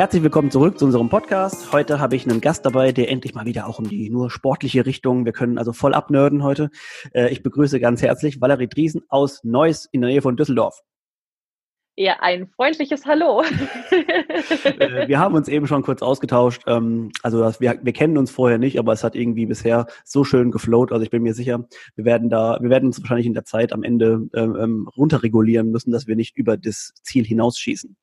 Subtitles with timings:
[0.00, 1.74] Herzlich willkommen zurück zu unserem Podcast.
[1.74, 4.86] Heute habe ich einen Gast dabei, der endlich mal wieder auch um die nur sportliche
[4.86, 6.70] Richtung, wir können also voll abnörden heute.
[7.12, 10.80] Äh, ich begrüße ganz herzlich Valerie Driesen aus Neuss in der Nähe von Düsseldorf.
[11.96, 13.44] Ja, ein freundliches Hallo.
[14.64, 16.62] Äh, wir haben uns eben schon kurz ausgetauscht.
[16.66, 20.50] Ähm, also wir, wir kennen uns vorher nicht, aber es hat irgendwie bisher so schön
[20.50, 20.92] geflowt.
[20.92, 23.74] Also ich bin mir sicher, wir werden da, wir werden uns wahrscheinlich in der Zeit
[23.74, 27.96] am Ende ähm, ähm runterregulieren müssen, dass wir nicht über das Ziel hinausschießen.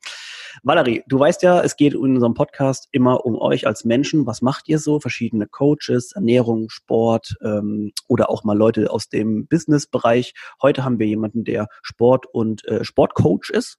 [0.64, 4.26] Valerie, du weißt ja, es geht in unserem Podcast immer um euch als Menschen.
[4.26, 5.00] Was macht ihr so?
[5.00, 10.34] Verschiedene Coaches, Ernährung, Sport ähm, oder auch mal Leute aus dem Business-Bereich.
[10.62, 13.78] Heute haben wir jemanden, der Sport- und äh, Sportcoach ist.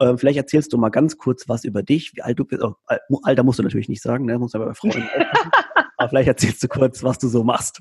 [0.00, 2.62] Ähm, vielleicht erzählst du mal ganz kurz was über dich, wie alt du bist.
[2.62, 2.74] Oh,
[3.22, 4.38] Alter musst du natürlich nicht sagen, ne?
[4.38, 5.08] muss aber bei Frauen
[5.98, 7.80] Aber vielleicht erzählst du kurz, was du so machst.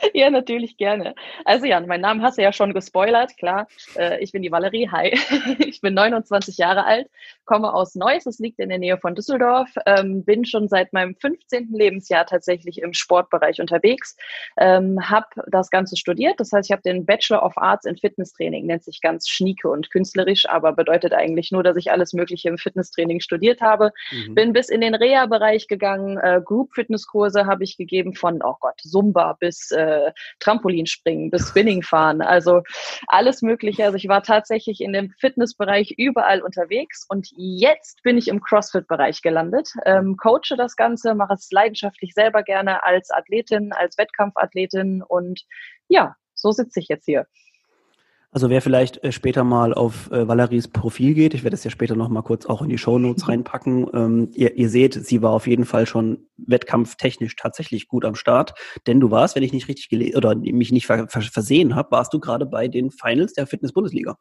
[0.14, 1.14] Ja, natürlich gerne.
[1.44, 3.68] Also ja, mein Name hast du ja schon gespoilert, klar.
[3.96, 5.18] Äh, ich bin die Valerie, hi.
[5.58, 7.08] Ich bin 29 Jahre alt,
[7.44, 11.14] komme aus Neuss, das liegt in der Nähe von Düsseldorf, ähm, bin schon seit meinem
[11.16, 11.68] 15.
[11.72, 14.16] Lebensjahr tatsächlich im Sportbereich unterwegs,
[14.58, 18.66] ähm, habe das Ganze studiert, das heißt, ich habe den Bachelor of Arts in Fitnesstraining,
[18.66, 22.58] nennt sich ganz schnieke und künstlerisch, aber bedeutet eigentlich nur, dass ich alles Mögliche im
[22.58, 23.92] Fitnesstraining studiert habe.
[24.10, 24.34] Mhm.
[24.34, 29.36] Bin bis in den Reha-Bereich gegangen, äh, Group-Fitnesskurse habe ich gegeben von, oh Gott, Zumba
[29.38, 32.62] bis äh, Trampolinspringen bis Spinningfahren, also
[33.06, 33.84] alles Mögliche.
[33.84, 39.22] Also ich war tatsächlich in dem Fitnessbereich überall unterwegs und jetzt bin ich im CrossFit-Bereich
[39.22, 45.42] gelandet, ähm, coache das Ganze, mache es leidenschaftlich selber gerne als Athletin, als Wettkampfathletin und
[45.88, 47.26] ja, so sitze ich jetzt hier.
[48.34, 51.70] Also wer vielleicht äh, später mal auf äh, Valeries Profil geht, ich werde es ja
[51.70, 53.88] später noch mal kurz auch in die Show Notes reinpacken.
[53.94, 58.54] Ähm, ihr, ihr seht, sie war auf jeden Fall schon wettkampftechnisch tatsächlich gut am Start,
[58.88, 62.12] denn du warst, wenn ich nicht richtig gelesen oder mich nicht ver versehen habe, warst
[62.12, 64.16] du gerade bei den Finals der Fitness Bundesliga.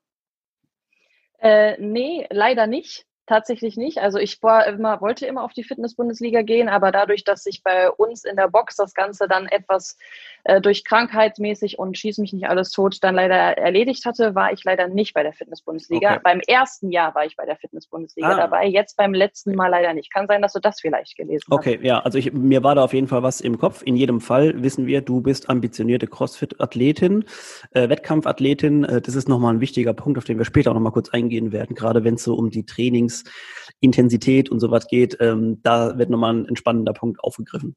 [1.44, 3.06] Äh, nee, leider nicht.
[3.26, 4.00] Tatsächlich nicht.
[4.00, 7.90] Also ich war immer, wollte immer auf die Fitness-Bundesliga gehen, aber dadurch, dass sich bei
[7.90, 9.98] uns in der Box das Ganze dann etwas
[10.44, 14.66] äh, durch krankheitsmäßig und schieß mich nicht alles tot dann leider erledigt hatte, war ich
[14.66, 16.16] leider nicht bei der Fitness-Bundesliga.
[16.16, 16.20] Okay.
[16.22, 18.36] Beim ersten Jahr war ich bei der Fitness-Bundesliga ah.
[18.36, 20.12] dabei, jetzt beim letzten Mal leider nicht.
[20.14, 21.58] Kann sein, dass du das vielleicht gelesen hast.
[21.58, 23.84] Okay, ja, also ich, mir war da auf jeden Fall was im Kopf.
[23.84, 27.24] In jedem Fall wissen wir, du bist ambitionierte Crossfit-Athletin,
[27.72, 28.84] äh, Wettkampfathletin.
[28.84, 31.54] Äh, das ist nochmal ein wichtiger Punkt, auf den wir später auch nochmal kurz eingehen
[31.54, 36.10] werden, gerade wenn es so um die Trainings Trainingsintensität und sowas geht, ähm, da wird
[36.10, 37.76] nochmal ein entspannender Punkt aufgegriffen.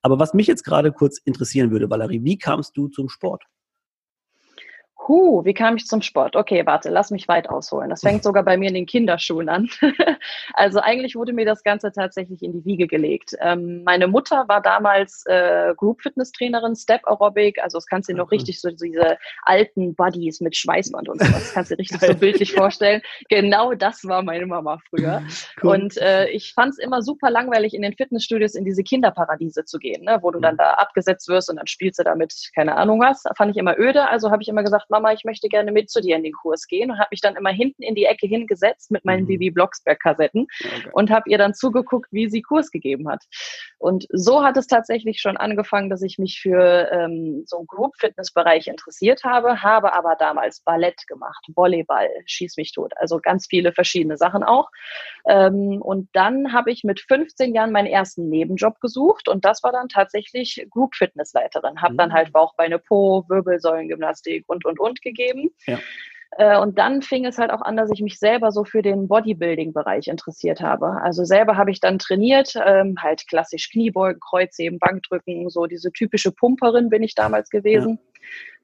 [0.00, 3.44] Aber was mich jetzt gerade kurz interessieren würde, Valerie, wie kamst du zum Sport?
[5.10, 6.36] Huh, wie kam ich zum Sport?
[6.36, 7.90] Okay, warte, lass mich weit ausholen.
[7.90, 9.68] Das fängt sogar bei mir in den Kinderschuhen an.
[10.54, 13.34] also eigentlich wurde mir das Ganze tatsächlich in die Wiege gelegt.
[13.40, 17.60] Ähm, meine Mutter war damals äh, Group Fitness Trainerin, Step Aerobic.
[17.60, 21.32] Also das kannst du dir noch richtig so diese alten Buddies mit Schweißband und sowas.
[21.32, 23.02] Das kannst du dir richtig so bildlich vorstellen.
[23.28, 25.24] Genau das war meine Mama früher.
[25.60, 25.72] Cool.
[25.72, 29.80] Und äh, ich fand es immer super langweilig, in den Fitnessstudios in diese Kinderparadiese zu
[29.80, 30.20] gehen, ne?
[30.22, 30.58] wo du dann mhm.
[30.58, 33.24] da abgesetzt wirst und dann spielst du damit keine Ahnung was.
[33.36, 34.08] Fand ich immer öde.
[34.08, 36.66] Also habe ich immer gesagt, Mama, ich möchte gerne mit zu dir in den Kurs
[36.66, 39.28] gehen und habe mich dann immer hinten in die Ecke hingesetzt mit meinen mhm.
[39.28, 40.90] Bibi Blocksberg-Kassetten okay.
[40.92, 43.24] und habe ihr dann zugeguckt, wie sie Kurs gegeben hat.
[43.78, 48.66] Und so hat es tatsächlich schon angefangen, dass ich mich für ähm, so einen Group-Fitness-Bereich
[48.66, 54.16] interessiert habe, habe aber damals Ballett gemacht, Volleyball, schieß mich tot, also ganz viele verschiedene
[54.16, 54.68] Sachen auch.
[55.26, 59.72] Ähm, und dann habe ich mit 15 Jahren meinen ersten Nebenjob gesucht und das war
[59.72, 61.80] dann tatsächlich Group-Fitness-Leiterin.
[61.80, 61.98] Habe mhm.
[61.98, 65.50] dann halt Bauch, Beine, Po, Wirbelsäulengymnastik und, und, und gegeben.
[65.66, 65.78] Ja.
[66.36, 69.08] Äh, und dann fing es halt auch an, dass ich mich selber so für den
[69.08, 71.00] Bodybuilding-Bereich interessiert habe.
[71.02, 76.30] Also selber habe ich dann trainiert, ähm, halt klassisch Kniebeugen, Kreuzheben, Bankdrücken, so diese typische
[76.30, 77.98] Pumperin bin ich damals gewesen.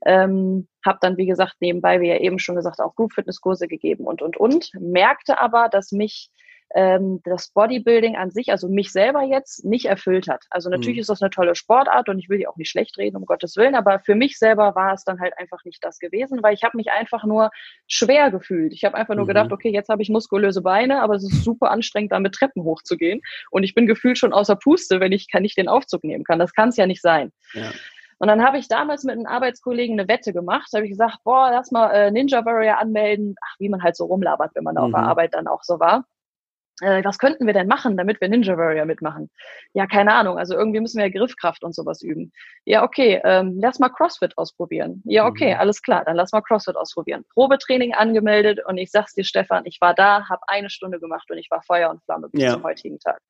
[0.05, 0.25] Ja.
[0.25, 4.23] Ähm, habe dann, wie gesagt, nebenbei, wie ja eben schon gesagt, auch Group-Fitness-Kurse gegeben und,
[4.23, 4.71] und, und.
[4.79, 6.31] Merkte aber, dass mich
[6.75, 10.45] ähm, das Bodybuilding an sich, also mich selber jetzt, nicht erfüllt hat.
[10.51, 11.01] Also natürlich mhm.
[11.01, 13.57] ist das eine tolle Sportart und ich will die auch nicht schlecht reden, um Gottes
[13.57, 16.65] Willen, aber für mich selber war es dann halt einfach nicht das gewesen, weil ich
[16.65, 17.51] habe mich einfach nur
[17.87, 18.73] schwer gefühlt.
[18.73, 19.29] Ich habe einfach nur mhm.
[19.29, 23.21] gedacht, okay, jetzt habe ich muskulöse Beine, aber es ist super anstrengend, damit Treppen hochzugehen
[23.51, 26.39] und ich bin gefühlt schon außer Puste, wenn ich kann nicht den Aufzug nehmen kann.
[26.39, 27.33] Das kann es ja nicht sein.
[27.55, 27.71] Ja.
[28.19, 30.69] Und dann habe ich damals mit einem Arbeitskollegen eine Wette gemacht.
[30.73, 33.35] Da habe ich gesagt, boah, lass mal äh, Ninja Warrior anmelden.
[33.43, 34.81] Ach, wie man halt so rumlabert, wenn man mhm.
[34.81, 35.09] auf der mhm.
[35.09, 36.07] Arbeit dann auch so war.
[36.81, 39.31] Äh, was könnten wir denn machen, damit wir Ninja Warrior mitmachen?
[39.73, 40.39] Ja, keine Ahnung.
[40.39, 42.33] Also irgendwie müssen wir ja Griffkraft und sowas üben.
[42.65, 45.03] Ja, okay, ähm, lass mal CrossFit ausprobieren.
[45.07, 45.61] Ja, okay, mhm.
[45.61, 47.25] alles klar, dann lass mal CrossFit ausprobieren.
[47.33, 51.39] Probetraining angemeldet und ich sag's dir, Stefan, ich war da, habe eine Stunde gemacht und
[51.39, 52.53] ich war Feuer und Flamme bis ja.
[52.53, 53.21] zum heutigen Tag.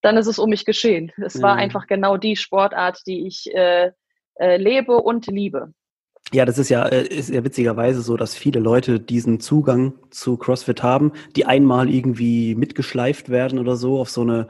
[0.00, 1.12] Dann ist es um mich geschehen.
[1.22, 1.60] Es war mhm.
[1.60, 3.92] einfach genau die Sportart, die ich äh,
[4.36, 5.72] äh, lebe und liebe.
[6.34, 10.38] Ja, das ist ja, äh, ist ja witzigerweise so, dass viele Leute diesen Zugang zu
[10.38, 14.48] CrossFit haben, die einmal irgendwie mitgeschleift werden oder so auf so eine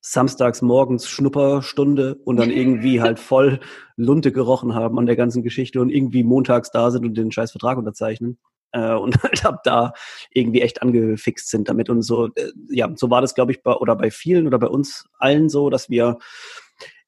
[0.00, 3.58] samstags morgens Schnupperstunde und dann irgendwie halt voll
[3.96, 7.50] Lunte gerochen haben an der ganzen Geschichte und irgendwie montags da sind und den scheiß
[7.50, 8.38] Vertrag unterzeichnen
[8.70, 9.94] äh, und halt ab da
[10.30, 12.26] irgendwie echt angefixt sind damit und so.
[12.36, 15.48] Äh, ja, so war das, glaube ich, bei, oder bei vielen oder bei uns allen
[15.48, 16.18] so, dass wir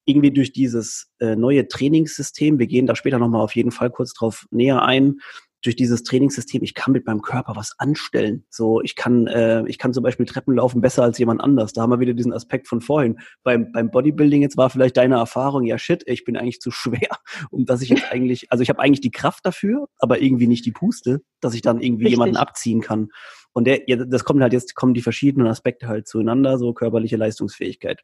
[0.09, 4.13] irgendwie durch dieses äh, neue Trainingssystem, wir gehen da später nochmal auf jeden Fall kurz
[4.13, 5.19] drauf näher ein,
[5.61, 8.45] durch dieses Trainingssystem, ich kann mit meinem Körper was anstellen.
[8.49, 11.73] So, ich kann, äh, ich kann zum Beispiel Treppen laufen besser als jemand anders.
[11.73, 13.19] Da haben wir wieder diesen Aspekt von vorhin.
[13.43, 17.09] Beim, beim Bodybuilding jetzt war vielleicht deine Erfahrung, ja shit, ich bin eigentlich zu schwer,
[17.51, 20.65] um dass ich jetzt eigentlich, also ich habe eigentlich die Kraft dafür, aber irgendwie nicht
[20.65, 22.17] die Puste, dass ich dann irgendwie Richtig.
[22.17, 23.09] jemanden abziehen kann.
[23.51, 28.03] Und der, das kommt halt jetzt, kommen die verschiedenen Aspekte halt zueinander, so körperliche Leistungsfähigkeit.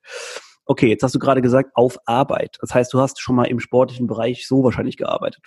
[0.66, 2.58] Okay, jetzt hast du gerade gesagt, auf Arbeit.
[2.62, 5.44] Das heißt, du hast schon mal im sportlichen Bereich so wahrscheinlich gearbeitet.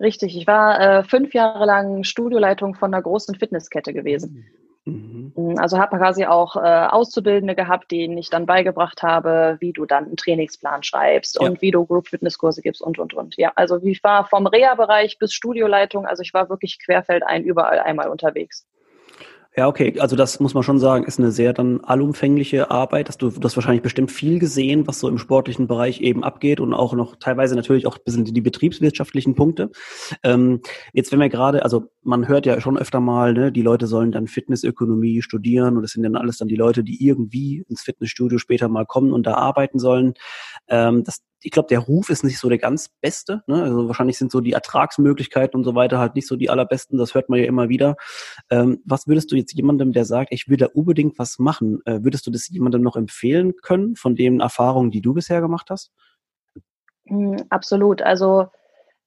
[0.00, 4.44] Richtig, ich war äh, fünf Jahre lang Studioleitung von einer großen Fitnesskette gewesen.
[4.84, 5.32] Mhm.
[5.36, 9.86] Mm, also habe quasi auch äh, Auszubildende gehabt, denen ich dann beigebracht habe, wie du
[9.86, 11.46] dann einen Trainingsplan schreibst ja.
[11.46, 13.36] und wie du Group Fitnesskurse gibst und und und.
[13.36, 18.08] Ja, also ich war vom Reha-Bereich bis Studioleitung, also ich war wirklich querfeldein überall einmal
[18.08, 18.66] unterwegs.
[19.58, 19.98] Ja, okay.
[19.98, 23.08] Also das muss man schon sagen, ist eine sehr dann allumfängliche Arbeit.
[23.08, 26.60] Dass du, du hast wahrscheinlich bestimmt viel gesehen, was so im sportlichen Bereich eben abgeht
[26.60, 29.72] und auch noch teilweise natürlich auch ein bisschen die betriebswirtschaftlichen Punkte.
[30.22, 30.60] Ähm,
[30.92, 34.12] jetzt, wenn wir gerade, also man hört ja schon öfter mal, ne, die Leute sollen
[34.12, 38.38] dann Fitnessökonomie studieren und das sind dann alles dann die Leute, die irgendwie ins Fitnessstudio
[38.38, 40.14] später mal kommen und da arbeiten sollen.
[40.68, 43.42] Ähm, das, ich glaube, der Ruf ist nicht so der ganz beste.
[43.46, 43.62] Ne?
[43.62, 46.98] Also wahrscheinlich sind so die Ertragsmöglichkeiten und so weiter halt nicht so die allerbesten.
[46.98, 47.96] Das hört man ja immer wieder.
[48.50, 52.02] Ähm, was würdest du jetzt jemandem, der sagt, ich will da unbedingt was machen, äh,
[52.02, 55.92] würdest du das jemandem noch empfehlen können von den Erfahrungen, die du bisher gemacht hast?
[57.06, 58.02] Hm, absolut.
[58.02, 58.48] Also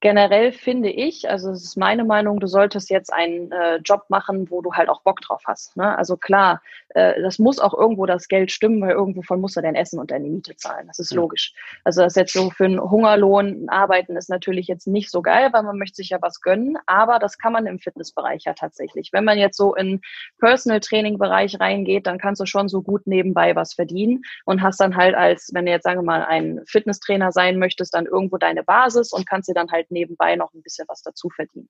[0.01, 4.49] generell finde ich, also es ist meine Meinung, du solltest jetzt einen äh, Job machen,
[4.49, 5.77] wo du halt auch Bock drauf hast.
[5.77, 5.97] Ne?
[5.97, 9.75] Also klar, äh, das muss auch irgendwo das Geld stimmen, weil irgendwovon musst du dein
[9.75, 10.87] Essen und deine Miete zahlen.
[10.87, 11.53] Das ist logisch.
[11.83, 15.63] Also das jetzt so für einen Hungerlohn arbeiten ist natürlich jetzt nicht so geil, weil
[15.63, 19.09] man möchte sich ja was gönnen, aber das kann man im Fitnessbereich ja tatsächlich.
[19.13, 20.01] Wenn man jetzt so in
[20.39, 24.79] Personal Training Bereich reingeht, dann kannst du schon so gut nebenbei was verdienen und hast
[24.79, 28.37] dann halt als, wenn du jetzt sagen wir mal ein Fitnesstrainer sein möchtest, dann irgendwo
[28.37, 31.69] deine Basis und kannst dir dann halt nebenbei noch ein bisschen was dazu verdienen.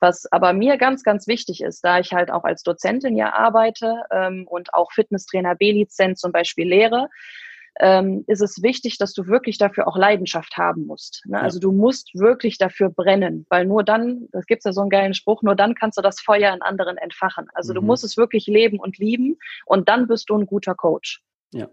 [0.00, 4.02] Was aber mir ganz, ganz wichtig ist, da ich halt auch als Dozentin ja arbeite
[4.10, 7.08] ähm, und auch Fitnesstrainer B-Lizenz zum Beispiel lehre,
[7.78, 11.22] ähm, ist es wichtig, dass du wirklich dafür auch Leidenschaft haben musst.
[11.26, 11.38] Ne?
[11.38, 11.42] Ja.
[11.42, 15.14] Also du musst wirklich dafür brennen, weil nur dann, das gibt's ja so einen geilen
[15.14, 17.46] Spruch, nur dann kannst du das Feuer in anderen entfachen.
[17.54, 17.76] Also mhm.
[17.76, 21.22] du musst es wirklich leben und lieben und dann bist du ein guter Coach.
[21.52, 21.68] Ja.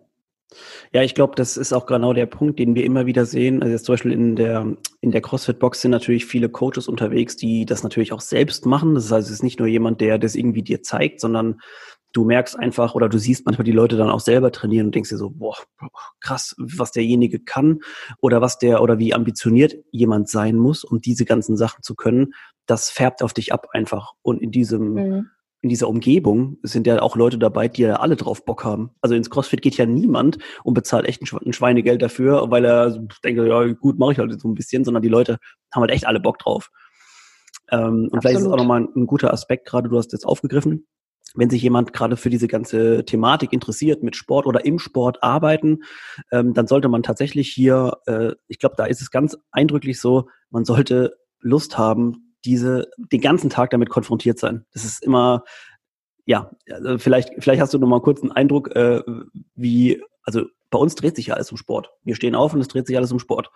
[0.93, 3.61] Ja, ich glaube, das ist auch genau der Punkt, den wir immer wieder sehen.
[3.61, 7.65] Also jetzt zum Beispiel in der, in der CrossFit-Box sind natürlich viele Coaches unterwegs, die
[7.65, 8.95] das natürlich auch selbst machen.
[8.95, 11.59] Das heißt, es ist nicht nur jemand, der das irgendwie dir zeigt, sondern
[12.13, 15.09] du merkst einfach oder du siehst manchmal die Leute dann auch selber trainieren und denkst
[15.09, 15.57] dir so, boah,
[16.21, 17.81] krass, was derjenige kann
[18.21, 22.33] oder was der oder wie ambitioniert jemand sein muss, um diese ganzen Sachen zu können.
[22.65, 24.13] Das färbt auf dich ab einfach.
[24.21, 25.29] Und in diesem, mhm
[25.61, 28.91] in dieser Umgebung sind ja auch Leute dabei, die ja alle drauf Bock haben.
[29.01, 32.91] Also ins CrossFit geht ja niemand und bezahlt echt ein Schweinegeld dafür, weil er
[33.23, 35.37] denkt, ja gut, mache ich halt so ein bisschen, sondern die Leute
[35.73, 36.69] haben halt echt alle Bock drauf.
[37.71, 40.25] Ähm, und vielleicht ist es auch nochmal ein, ein guter Aspekt, gerade du hast jetzt
[40.25, 40.87] aufgegriffen,
[41.35, 45.83] wenn sich jemand gerade für diese ganze Thematik interessiert, mit Sport oder im Sport arbeiten,
[46.31, 50.29] ähm, dann sollte man tatsächlich hier, äh, ich glaube, da ist es ganz eindrücklich so,
[50.49, 54.65] man sollte Lust haben, diese, den ganzen Tag damit konfrontiert sein.
[54.73, 55.43] Das ist immer,
[56.25, 59.01] ja, also vielleicht, vielleicht hast du noch mal kurz einen Eindruck, äh,
[59.55, 61.91] wie, also bei uns dreht sich ja alles um Sport.
[62.03, 63.51] Wir stehen auf und es dreht sich alles um Sport.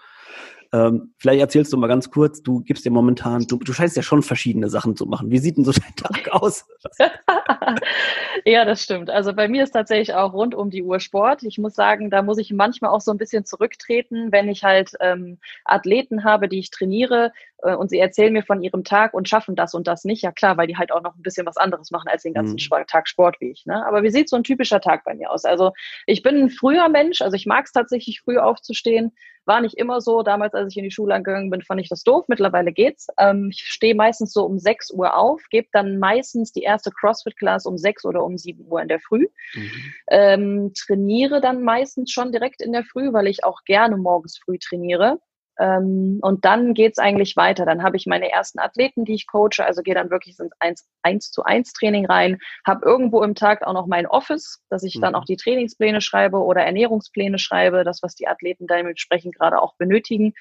[0.74, 4.04] Ähm, vielleicht erzählst du mal ganz kurz, du gibst dir momentan, du, du scheinst ja
[4.04, 5.30] schon verschiedene Sachen zu machen.
[5.30, 6.66] Wie sieht denn so dein Tag aus?
[8.46, 9.10] ja, das stimmt.
[9.10, 11.44] Also bei mir ist tatsächlich auch rund um die Uhr Sport.
[11.44, 14.94] Ich muss sagen, da muss ich manchmal auch so ein bisschen zurücktreten, wenn ich halt
[15.02, 19.56] ähm, Athleten habe, die ich trainiere und sie erzählen mir von ihrem Tag und schaffen
[19.56, 20.24] das und das nicht.
[20.24, 22.56] Ja klar, weil die halt auch noch ein bisschen was anderes machen als den ganzen
[22.56, 22.86] mhm.
[22.88, 23.66] Tag Sport wie ich.
[23.66, 23.86] Ne?
[23.86, 25.46] Aber wie sieht so ein typischer Tag bei mir aus?
[25.46, 25.72] Also
[26.06, 29.12] ich bin ein früher Mensch, also ich mag es tatsächlich früh aufzustehen.
[29.46, 30.22] War nicht immer so.
[30.22, 32.26] Damals, als ich in die Schule angegangen bin, fand ich das doof.
[32.28, 33.08] Mittlerweile geht's.
[33.18, 37.66] Ähm, ich stehe meistens so um 6 Uhr auf, gebe dann meistens die erste CrossFit-Class
[37.66, 39.28] um 6 oder um 7 Uhr in der Früh.
[39.56, 39.72] Mhm.
[40.10, 44.60] Ähm, trainiere dann meistens schon direkt in der Früh, weil ich auch gerne morgens früh
[44.60, 45.20] trainiere.
[45.62, 47.66] Ähm, und dann geht's eigentlich weiter.
[47.66, 50.88] Dann habe ich meine ersten Athleten, die ich coache, also gehe dann wirklich ins 1,
[51.04, 54.96] 1 zu 1 Training rein, habe irgendwo im Tag auch noch mein Office, dass ich
[54.96, 55.02] mhm.
[55.02, 59.76] dann auch die Trainingspläne schreibe oder Ernährungspläne schreibe, das, was die Athleten dementsprechend gerade auch
[59.76, 60.34] benötigen.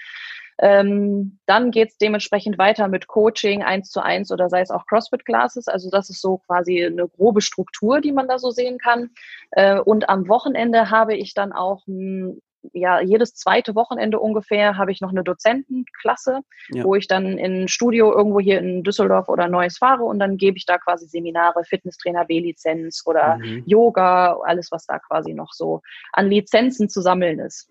[0.58, 5.68] Ähm, dann geht's dementsprechend weiter mit Coaching eins zu eins oder sei es auch CrossFit-Classes.
[5.68, 9.10] Also das ist so quasi eine grobe Struktur, die man da so sehen kann.
[9.50, 12.40] Äh, und am Wochenende habe ich dann auch ein
[12.72, 16.40] ja, jedes zweite Wochenende ungefähr habe ich noch eine Dozentenklasse,
[16.70, 16.84] ja.
[16.84, 20.36] wo ich dann in ein Studio irgendwo hier in Düsseldorf oder Neues fahre und dann
[20.36, 23.62] gebe ich da quasi Seminare, Fitnesstrainer B-Lizenz oder mhm.
[23.66, 25.80] Yoga, alles, was da quasi noch so
[26.12, 27.69] an Lizenzen zu sammeln ist.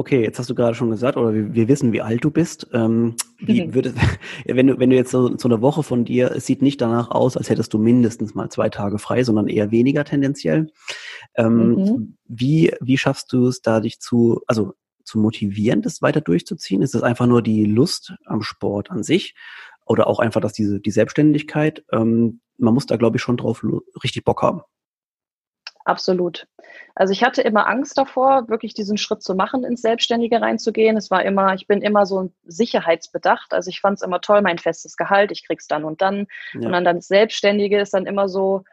[0.00, 2.68] Okay, jetzt hast du gerade schon gesagt, oder wir, wir wissen, wie alt du bist.
[2.72, 3.74] Ähm, wie mhm.
[3.74, 3.94] würde,
[4.44, 7.10] wenn du, wenn du jetzt so, so eine Woche von dir, es sieht nicht danach
[7.10, 10.70] aus, als hättest du mindestens mal zwei Tage frei, sondern eher weniger tendenziell.
[11.34, 12.16] Ähm, mhm.
[12.26, 16.80] Wie, wie schaffst du es da, dich zu, also zu motivieren, das weiter durchzuziehen?
[16.80, 19.34] Ist das einfach nur die Lust am Sport an sich?
[19.84, 21.82] Oder auch einfach, dass diese, die Selbstständigkeit?
[21.90, 23.64] Ähm, man muss da, glaube ich, schon drauf
[24.04, 24.60] richtig Bock haben.
[25.88, 26.46] Absolut.
[26.94, 30.98] Also ich hatte immer Angst davor, wirklich diesen Schritt zu machen, ins Selbstständige reinzugehen.
[30.98, 33.54] Es war immer, ich bin immer so sicherheitsbedacht.
[33.54, 36.26] Also ich fand es immer toll, mein festes Gehalt, ich krieg's dann und dann.
[36.52, 36.66] Ja.
[36.66, 38.64] Und dann das Selbstständige ist dann immer so,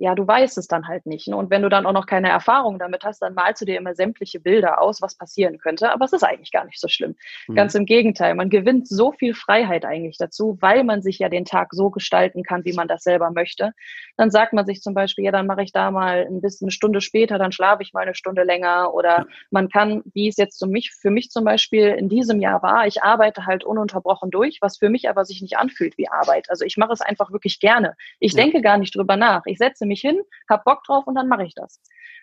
[0.00, 1.28] ja, du weißt es dann halt nicht.
[1.28, 1.36] Ne?
[1.36, 3.94] Und wenn du dann auch noch keine Erfahrung damit hast, dann malst du dir immer
[3.94, 5.92] sämtliche Bilder aus, was passieren könnte.
[5.92, 7.16] Aber es ist eigentlich gar nicht so schlimm.
[7.48, 7.54] Mhm.
[7.54, 8.34] Ganz im Gegenteil.
[8.34, 12.42] Man gewinnt so viel Freiheit eigentlich dazu, weil man sich ja den Tag so gestalten
[12.44, 13.72] kann, wie man das selber möchte.
[14.16, 16.72] Dann sagt man sich zum Beispiel, ja, dann mache ich da mal ein bisschen eine
[16.72, 18.94] Stunde später, dann schlafe ich mal eine Stunde länger.
[18.94, 22.62] Oder man kann, wie es jetzt für mich, für mich zum Beispiel in diesem Jahr
[22.62, 26.48] war, ich arbeite halt ununterbrochen durch, was für mich aber sich nicht anfühlt wie Arbeit.
[26.48, 27.96] Also ich mache es einfach wirklich gerne.
[28.18, 28.42] Ich ja.
[28.42, 29.42] denke gar nicht drüber nach.
[29.44, 31.80] Ich setze mich hin, hab Bock drauf und dann mache ich das.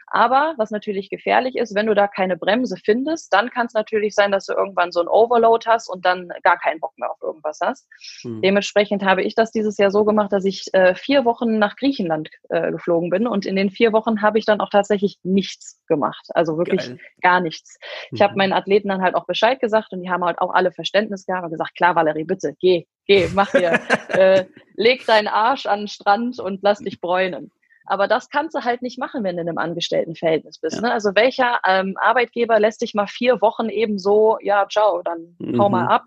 [0.09, 4.15] Aber was natürlich gefährlich ist, wenn du da keine Bremse findest, dann kann es natürlich
[4.15, 7.21] sein, dass du irgendwann so ein Overload hast und dann gar keinen Bock mehr auf
[7.21, 7.87] irgendwas hast.
[8.21, 8.41] Hm.
[8.41, 12.29] Dementsprechend habe ich das dieses Jahr so gemacht, dass ich äh, vier Wochen nach Griechenland
[12.49, 16.27] äh, geflogen bin und in den vier Wochen habe ich dann auch tatsächlich nichts gemacht.
[16.29, 16.99] Also wirklich Geil.
[17.21, 17.77] gar nichts.
[18.11, 18.23] Ich mhm.
[18.23, 21.25] habe meinen Athleten dann halt auch Bescheid gesagt und die haben halt auch alle Verständnis
[21.25, 23.73] gehabt und gesagt, klar, Valerie, bitte, geh, geh, mach hier,
[24.09, 24.45] äh,
[24.75, 27.51] leg deinen Arsch an den Strand und lass dich bräunen.
[27.87, 30.75] Aber das kannst du halt nicht machen, wenn du in einem Angestelltenverhältnis bist.
[30.75, 30.81] Ja.
[30.81, 30.91] Ne?
[30.93, 35.59] Also welcher ähm, Arbeitgeber lässt dich mal vier Wochen eben so, ja, ciao, dann mhm.
[35.59, 35.89] hau mal mhm.
[35.89, 36.05] ab.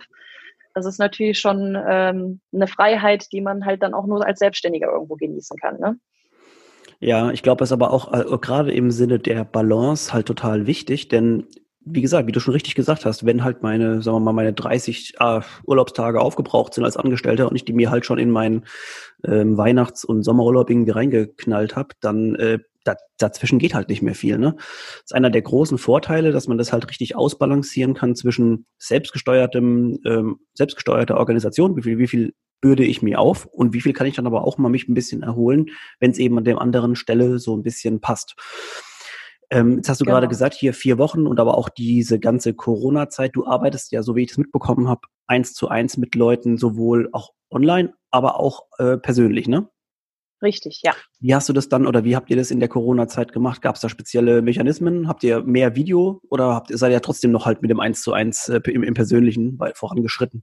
[0.75, 4.93] Das ist natürlich schon ähm, eine Freiheit, die man halt dann auch nur als Selbstständiger
[4.93, 5.79] irgendwo genießen kann.
[5.81, 5.99] Ne?
[7.01, 10.67] Ja, ich glaube, es ist aber auch äh, gerade im Sinne der Balance halt total
[10.67, 11.47] wichtig, denn
[11.83, 14.53] wie gesagt, wie du schon richtig gesagt hast, wenn halt meine, sagen wir mal, meine
[14.53, 18.67] 30 äh, Urlaubstage aufgebraucht sind als Angestellter und ich die mir halt schon in meinen
[19.25, 24.15] ähm, Weihnachts- und Sommerurlaub irgendwie reingeknallt habe, dann äh, da, dazwischen geht halt nicht mehr
[24.15, 24.39] viel.
[24.39, 24.55] Ne?
[24.57, 29.99] Das ist einer der großen Vorteile, dass man das halt richtig ausbalancieren kann zwischen selbstgesteuertem,
[30.05, 34.07] ähm, selbstgesteuerter Organisation, wie viel, wie viel bürde ich mir auf und wie viel kann
[34.07, 36.95] ich dann aber auch mal mich ein bisschen erholen, wenn es eben an der anderen
[36.95, 38.35] Stelle so ein bisschen passt.
[39.51, 40.15] Ähm, jetzt hast du genau.
[40.15, 43.35] gerade gesagt, hier vier Wochen und aber auch diese ganze Corona-Zeit.
[43.35, 47.09] Du arbeitest ja, so wie ich das mitbekommen habe, eins zu eins mit Leuten, sowohl
[47.13, 49.69] auch online, aber auch äh, persönlich, ne?
[50.43, 50.93] Richtig, ja.
[51.19, 53.61] Wie hast du das dann oder wie habt ihr das in der Corona-Zeit gemacht?
[53.61, 55.07] Gab es da spezielle Mechanismen?
[55.07, 58.01] Habt ihr mehr Video oder habt ihr seid ihr trotzdem noch halt mit dem eins
[58.03, 60.43] zu eins äh, im, im Persönlichen vorangeschritten?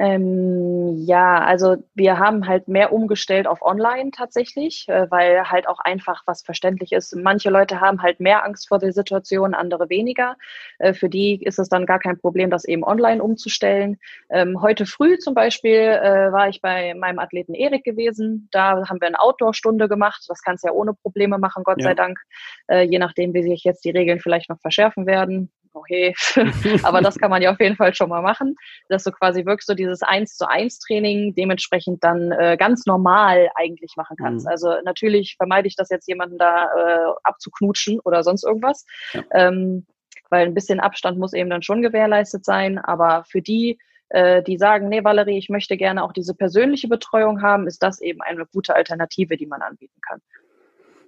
[0.00, 5.80] Ähm, ja, also wir haben halt mehr umgestellt auf Online tatsächlich, äh, weil halt auch
[5.80, 7.16] einfach was verständlich ist.
[7.16, 10.36] Manche Leute haben halt mehr Angst vor der Situation, andere weniger.
[10.78, 13.98] Äh, für die ist es dann gar kein Problem, das eben online umzustellen.
[14.30, 18.48] Ähm, heute früh zum Beispiel äh, war ich bei meinem Athleten Erik gewesen.
[18.52, 20.24] Da haben wir eine Outdoor-Stunde gemacht.
[20.28, 21.88] Das kannst du ja ohne Probleme machen, Gott ja.
[21.88, 22.20] sei Dank.
[22.68, 26.14] Äh, je nachdem, wie sich jetzt die Regeln vielleicht noch verschärfen werden okay.
[26.82, 28.54] Aber das kann man ja auf jeden Fall schon mal machen,
[28.88, 33.48] dass du quasi wirklich so dieses Eins zu eins Training dementsprechend dann äh, ganz normal
[33.54, 34.46] eigentlich machen kannst.
[34.46, 34.50] Mhm.
[34.50, 38.84] Also natürlich vermeide ich das jetzt jemanden da äh, abzuknutschen oder sonst irgendwas.
[39.12, 39.22] Ja.
[39.32, 39.86] Ähm,
[40.30, 42.78] weil ein bisschen Abstand muss eben dann schon gewährleistet sein.
[42.78, 43.78] Aber für die,
[44.10, 48.00] äh, die sagen, nee, Valerie, ich möchte gerne auch diese persönliche Betreuung haben, ist das
[48.00, 50.20] eben eine gute Alternative, die man anbieten kann.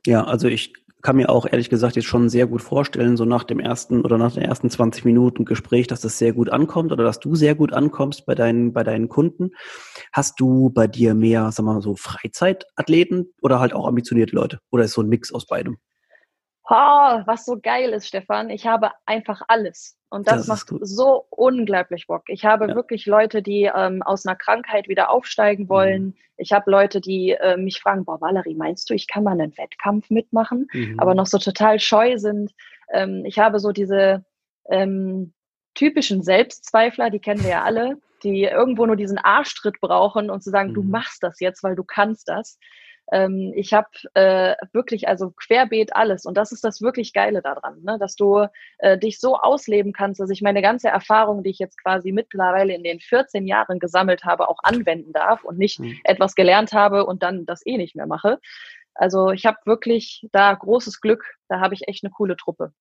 [0.06, 3.44] Ja, also ich kann mir auch ehrlich gesagt jetzt schon sehr gut vorstellen, so nach
[3.44, 7.04] dem ersten oder nach den ersten 20 Minuten Gespräch, dass das sehr gut ankommt oder
[7.04, 9.50] dass du sehr gut ankommst bei deinen, bei deinen Kunden.
[10.12, 14.58] Hast du bei dir mehr, sag mal so, Freizeitathleten oder halt auch ambitionierte Leute?
[14.70, 15.78] Oder ist so ein Mix aus beidem?
[16.72, 18.48] Oh, was so geil ist, Stefan.
[18.48, 19.98] Ich habe einfach alles.
[20.08, 22.22] Und das, das macht so unglaublich Bock.
[22.28, 22.74] Ich habe ja.
[22.76, 26.02] wirklich Leute, die ähm, aus einer Krankheit wieder aufsteigen wollen.
[26.04, 26.14] Mhm.
[26.36, 29.56] Ich habe Leute, die äh, mich fragen, boah, Valerie, meinst du, ich kann mal einen
[29.58, 30.68] Wettkampf mitmachen?
[30.72, 31.00] Mhm.
[31.00, 32.52] Aber noch so total scheu sind.
[32.92, 34.24] Ähm, ich habe so diese
[34.68, 35.32] ähm,
[35.74, 40.50] typischen Selbstzweifler, die kennen wir ja alle, die irgendwo nur diesen Arschtritt brauchen und zu
[40.50, 40.74] sagen, mhm.
[40.74, 42.60] du machst das jetzt, weil du kannst das.
[43.12, 46.24] Ähm, ich habe äh, wirklich, also querbeet alles.
[46.24, 47.98] Und das ist das wirklich Geile daran, ne?
[47.98, 48.46] dass du
[48.78, 52.74] äh, dich so ausleben kannst, dass ich meine ganze Erfahrung, die ich jetzt quasi mittlerweile
[52.74, 55.98] in den 14 Jahren gesammelt habe, auch anwenden darf und nicht mhm.
[56.04, 58.38] etwas gelernt habe und dann das eh nicht mehr mache.
[58.94, 62.72] Also ich habe wirklich da großes Glück, da habe ich echt eine coole Truppe.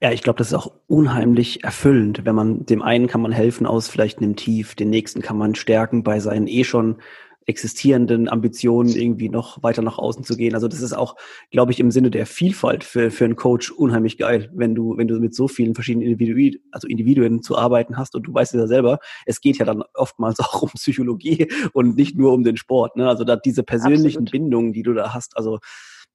[0.00, 3.66] Ja, ich glaube, das ist auch unheimlich erfüllend, wenn man dem einen kann man helfen
[3.66, 7.00] aus vielleicht einem Tief, den nächsten kann man stärken bei seinen eh schon
[7.46, 10.54] existierenden Ambitionen irgendwie noch weiter nach außen zu gehen.
[10.54, 11.16] Also das ist auch,
[11.50, 15.06] glaube ich, im Sinne der Vielfalt für, für einen Coach unheimlich geil, wenn du, wenn
[15.06, 18.66] du mit so vielen verschiedenen Individuen, also Individuen zu arbeiten hast und du weißt ja
[18.66, 22.96] selber, es geht ja dann oftmals auch um Psychologie und nicht nur um den Sport.
[22.96, 23.08] Ne?
[23.08, 24.32] Also da diese persönlichen Absolut.
[24.32, 25.60] Bindungen, die du da hast, also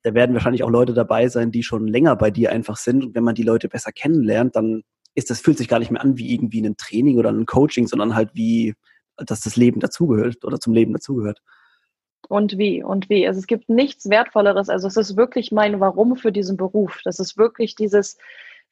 [0.04, 3.04] da werden wahrscheinlich auch Leute dabei sein, die schon länger bei dir einfach sind.
[3.04, 4.82] Und wenn man die Leute besser kennenlernt, dann
[5.14, 7.88] ist das, fühlt sich gar nicht mehr an wie irgendwie ein Training oder ein Coaching,
[7.88, 8.74] sondern halt wie,
[9.18, 11.42] dass das Leben dazugehört oder zum Leben dazugehört.
[12.28, 13.28] Und wie und wie.
[13.28, 14.70] Also es gibt nichts Wertvolleres.
[14.70, 17.00] Also es ist wirklich mein Warum für diesen Beruf.
[17.04, 18.18] Das ist wirklich dieses,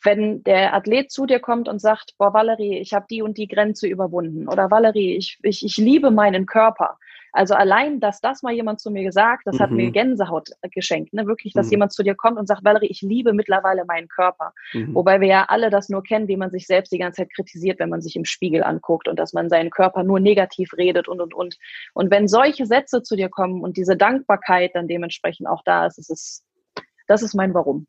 [0.03, 3.47] wenn der Athlet zu dir kommt und sagt, boah, Valerie, ich habe die und die
[3.47, 4.47] Grenze überwunden.
[4.47, 6.97] Oder Valerie, ich, ich, ich liebe meinen Körper.
[7.31, 9.59] Also allein, dass das mal jemand zu mir gesagt, das mhm.
[9.59, 9.93] hat mir mhm.
[9.93, 11.13] Gänsehaut geschenkt.
[11.13, 11.27] Ne?
[11.27, 11.71] Wirklich, dass mhm.
[11.71, 14.53] jemand zu dir kommt und sagt, Valerie, ich liebe mittlerweile meinen Körper.
[14.73, 14.95] Mhm.
[14.95, 17.79] Wobei wir ja alle das nur kennen, wie man sich selbst die ganze Zeit kritisiert,
[17.79, 21.21] wenn man sich im Spiegel anguckt und dass man seinen Körper nur negativ redet und,
[21.21, 21.57] und, und.
[21.93, 25.97] Und wenn solche Sätze zu dir kommen und diese Dankbarkeit dann dementsprechend auch da ist,
[25.97, 26.43] ist es,
[27.07, 27.87] das ist mein Warum.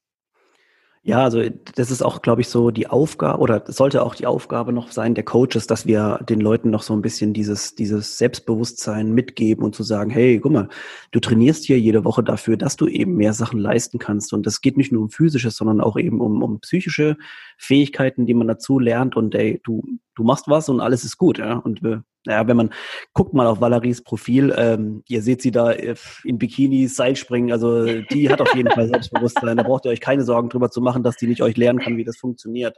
[1.03, 1.43] Ja, also
[1.77, 5.15] das ist auch, glaube ich, so die Aufgabe oder sollte auch die Aufgabe noch sein
[5.15, 9.75] der Coaches, dass wir den Leuten noch so ein bisschen dieses, dieses Selbstbewusstsein mitgeben und
[9.75, 10.69] zu sagen, hey, guck mal,
[11.11, 14.35] du trainierst hier jede Woche dafür, dass du eben mehr Sachen leisten kannst.
[14.35, 17.17] Und das geht nicht nur um physisches, sondern auch eben um, um psychische
[17.57, 19.17] Fähigkeiten, die man dazu lernt.
[19.17, 19.83] Und ey, du,
[20.15, 21.55] du machst was und alles ist gut, ja.
[21.55, 22.71] Und wir naja, wenn man
[23.15, 25.95] guckt mal auf Valeries Profil, ähm, ihr seht sie da äh,
[26.25, 29.57] in Bikinis Seilspringen, also die hat auf jeden Fall Selbstbewusstsein.
[29.57, 31.97] Da braucht ihr euch keine Sorgen drüber zu machen, dass die nicht euch lernen kann,
[31.97, 32.77] wie das funktioniert.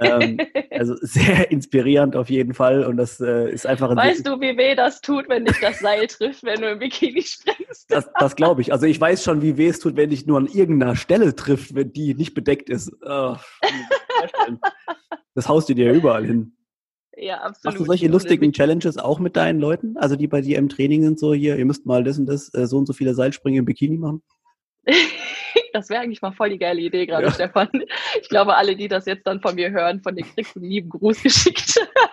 [0.00, 0.38] ähm,
[0.70, 4.56] also sehr inspirierend auf jeden Fall und das äh, ist einfach ein Weißt du, wie
[4.58, 7.90] weh das tut, wenn dich das Seil trifft, wenn du im Bikini springst?
[7.90, 8.70] Das, das glaube ich.
[8.70, 11.74] Also ich weiß schon, wie weh es tut, wenn dich nur an irgendeiner Stelle trifft,
[11.74, 12.92] wenn die nicht bedeckt ist.
[13.00, 13.36] Oh,
[15.34, 16.41] das haust du dir überall hin.
[17.16, 17.64] Ja, absolut.
[17.64, 19.96] Machst du solche lustigen Challenges auch mit deinen Leuten?
[19.98, 22.52] Also die bei dir im Training sind so hier, ihr müsst mal das und das,
[22.54, 24.22] äh, so und so viele Seilsprünge im Bikini machen?
[25.72, 27.32] das wäre eigentlich mal voll die geile Idee gerade, ja.
[27.32, 27.68] Stefan.
[28.20, 30.70] Ich glaube, alle, die das jetzt dann von mir hören, von dir kriegst du einen
[30.70, 31.74] lieben Gruß geschickt.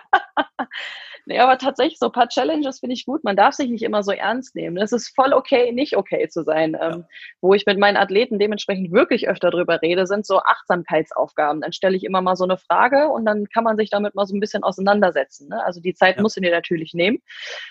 [1.30, 3.22] Nee, aber tatsächlich, so ein paar Challenges finde ich gut.
[3.22, 4.76] Man darf sich nicht immer so ernst nehmen.
[4.78, 6.72] Es ist voll okay, nicht okay zu sein.
[6.72, 6.90] Ja.
[6.90, 7.04] Ähm,
[7.40, 11.60] wo ich mit meinen Athleten dementsprechend wirklich öfter drüber rede, sind so Achtsamkeitsaufgaben.
[11.60, 14.26] Dann stelle ich immer mal so eine Frage und dann kann man sich damit mal
[14.26, 15.46] so ein bisschen auseinandersetzen.
[15.50, 15.64] Ne?
[15.64, 16.22] Also die Zeit ja.
[16.22, 17.18] musst du dir natürlich nehmen.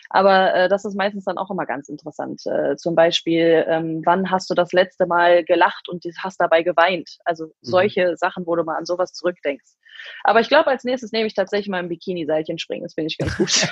[0.10, 2.42] Aber äh, das ist meistens dann auch immer ganz interessant.
[2.46, 7.18] Äh, zum Beispiel, ähm, wann hast du das letzte Mal gelacht und hast dabei geweint?
[7.26, 7.52] Also mhm.
[7.62, 8.16] solche mhm.
[8.16, 9.74] Sachen, wo du mal an sowas zurückdenkst.
[10.24, 12.84] Aber ich glaube, als nächstes nehme ich tatsächlich mal ein Bikini-Seilchen springen.
[12.84, 13.68] Das finde ich ganz gut.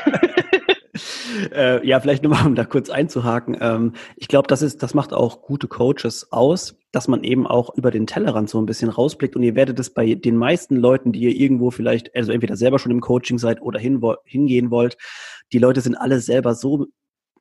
[1.51, 3.57] äh, ja, vielleicht nur mal, um da kurz einzuhaken.
[3.59, 7.75] Ähm, ich glaube, das ist, das macht auch gute Coaches aus, dass man eben auch
[7.75, 9.35] über den Tellerrand so ein bisschen rausblickt.
[9.35, 12.79] Und ihr werdet es bei den meisten Leuten, die ihr irgendwo vielleicht, also entweder selber
[12.79, 14.97] schon im Coaching seid oder hin, hingehen wollt,
[15.53, 16.87] die Leute sind alle selber so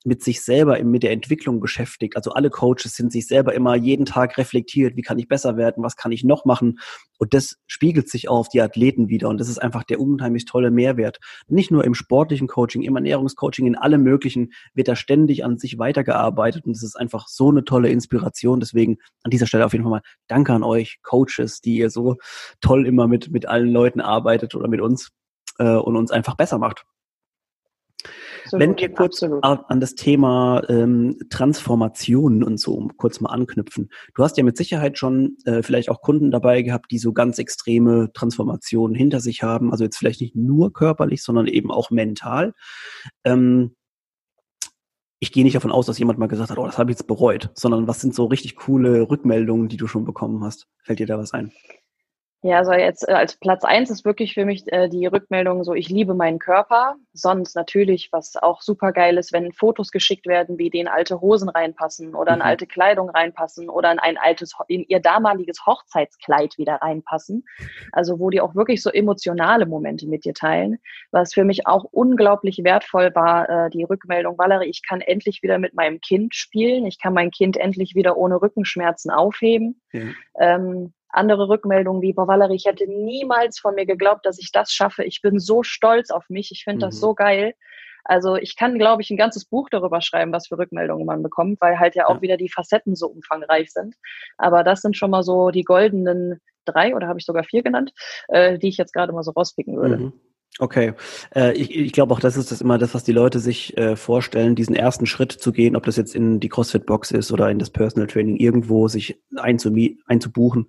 [0.06, 2.16] mit sich selber, mit der Entwicklung beschäftigt.
[2.16, 5.82] Also alle Coaches sind sich selber immer jeden Tag reflektiert, wie kann ich besser werden,
[5.82, 6.78] was kann ich noch machen.
[7.18, 9.28] Und das spiegelt sich auch auf die Athleten wieder.
[9.28, 11.18] Und das ist einfach der unheimlich tolle Mehrwert.
[11.48, 15.76] Nicht nur im sportlichen Coaching, im Ernährungscoaching, in allem möglichen wird da ständig an sich
[15.78, 16.66] weitergearbeitet.
[16.66, 18.60] Und das ist einfach so eine tolle Inspiration.
[18.60, 22.16] Deswegen an dieser Stelle auf jeden Fall mal Danke an euch Coaches, die ihr so
[22.60, 25.10] toll immer mit, mit allen Leuten arbeitet oder mit uns
[25.58, 26.84] äh, und uns einfach besser macht.
[28.46, 29.44] Absolut, Wenn wir kurz absolut.
[29.44, 33.90] an das Thema ähm, Transformationen und so kurz mal anknüpfen.
[34.14, 37.40] Du hast ja mit Sicherheit schon äh, vielleicht auch Kunden dabei gehabt, die so ganz
[37.40, 39.72] extreme Transformationen hinter sich haben.
[39.72, 42.54] Also jetzt vielleicht nicht nur körperlich, sondern eben auch mental.
[43.24, 43.74] Ähm,
[45.18, 47.08] ich gehe nicht davon aus, dass jemand mal gesagt hat, oh, das habe ich jetzt
[47.08, 50.68] bereut, sondern was sind so richtig coole Rückmeldungen, die du schon bekommen hast?
[50.84, 51.52] Fällt dir da was ein?
[52.46, 55.74] Ja, also jetzt äh, als Platz eins ist wirklich für mich äh, die Rückmeldung so,
[55.74, 56.94] ich liebe meinen Körper.
[57.12, 61.48] Sonst natürlich, was auch super geil ist, wenn Fotos geschickt werden, wie denen alte Hosen
[61.48, 62.44] reinpassen oder in mhm.
[62.44, 67.44] alte Kleidung reinpassen oder in ein altes, in ihr damaliges Hochzeitskleid wieder reinpassen.
[67.90, 70.78] Also wo die auch wirklich so emotionale Momente mit dir teilen.
[71.10, 75.58] Was für mich auch unglaublich wertvoll war, äh, die Rückmeldung, Valerie, ich kann endlich wieder
[75.58, 76.86] mit meinem Kind spielen.
[76.86, 79.80] Ich kann mein Kind endlich wieder ohne Rückenschmerzen aufheben.
[79.92, 80.02] Ja.
[80.38, 84.72] Ähm, andere Rückmeldungen wie, boah, Valerie, ich hätte niemals von mir geglaubt, dass ich das
[84.72, 85.04] schaffe.
[85.04, 86.50] Ich bin so stolz auf mich.
[86.52, 86.90] Ich finde mhm.
[86.90, 87.54] das so geil.
[88.04, 91.60] Also ich kann, glaube ich, ein ganzes Buch darüber schreiben, was für Rückmeldungen man bekommt,
[91.60, 92.22] weil halt ja auch ja.
[92.22, 93.96] wieder die Facetten so umfangreich sind.
[94.38, 97.92] Aber das sind schon mal so die goldenen drei oder habe ich sogar vier genannt,
[98.28, 99.96] äh, die ich jetzt gerade mal so rauspicken würde.
[99.96, 100.12] Mhm.
[100.58, 100.94] Okay,
[101.34, 103.94] äh, ich, ich glaube auch, das ist das immer das, was die Leute sich äh,
[103.94, 107.58] vorstellen, diesen ersten Schritt zu gehen, ob das jetzt in die CrossFit-Box ist oder in
[107.58, 110.68] das Personal Training, irgendwo sich einzubuchen,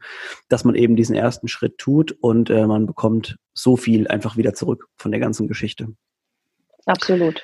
[0.49, 4.53] dass man eben diesen ersten Schritt tut und äh, man bekommt so viel einfach wieder
[4.53, 5.87] zurück von der ganzen Geschichte.
[6.85, 7.41] Absolut.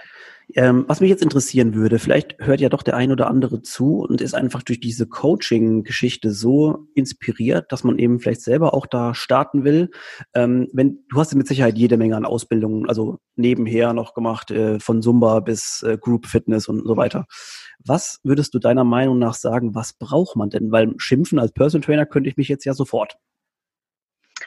[0.55, 4.01] Ähm, was mich jetzt interessieren würde, vielleicht hört ja doch der ein oder andere zu
[4.01, 9.13] und ist einfach durch diese Coaching-Geschichte so inspiriert, dass man eben vielleicht selber auch da
[9.13, 9.89] starten will.
[10.33, 14.79] Ähm, wenn du hast mit Sicherheit jede Menge an Ausbildungen, also nebenher noch gemacht, äh,
[14.79, 17.25] von Zumba bis äh, Group Fitness und so weiter.
[17.85, 20.71] Was würdest du deiner Meinung nach sagen, was braucht man denn?
[20.71, 23.17] Weil schimpfen als Personal Trainer könnte ich mich jetzt ja sofort.